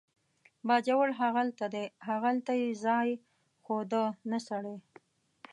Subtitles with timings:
[0.67, 3.09] باجوړ هغلته دی، هغلته یې ځای
[3.63, 4.75] ښوده، نه سړی.